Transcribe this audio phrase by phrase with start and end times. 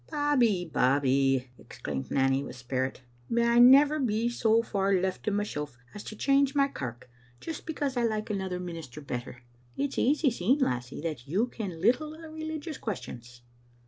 [0.09, 5.69] "Babbie, Babbie," exclaimed Nanny, with spirit, "may I never be so far left to mysel'
[5.93, 7.07] as to change my kirk
[7.39, 9.43] just because I like another minister better!
[9.77, 13.41] It's easy seen, lassie, that you ken little o' religious ques tions."